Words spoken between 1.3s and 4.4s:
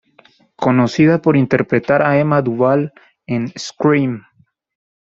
interpretar a Emma Duval en "Scream".